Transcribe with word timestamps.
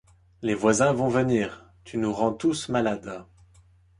Les 0.41 0.55
voisins 0.55 0.93
vont 0.93 1.09
venir, 1.09 1.63
tu 1.83 1.99
nous 1.99 2.11
rends 2.11 2.33
tous 2.33 2.69
malades. 2.69 3.23